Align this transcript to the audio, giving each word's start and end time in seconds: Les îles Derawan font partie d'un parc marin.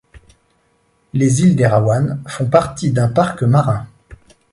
Les 1.13 1.43
îles 1.43 1.55
Derawan 1.55 2.23
font 2.25 2.47
partie 2.47 2.89
d'un 2.91 3.07
parc 3.07 3.43
marin. 3.43 3.85